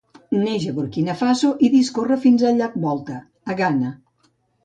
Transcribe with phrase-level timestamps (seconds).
[0.43, 3.17] Neix a Burkina Faso i discorre fins al llac Volta,
[3.53, 3.93] a Ghana.